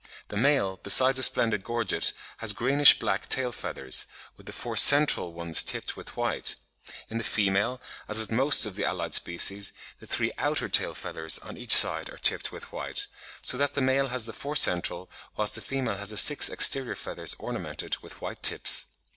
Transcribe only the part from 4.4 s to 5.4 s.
the four CENTRAL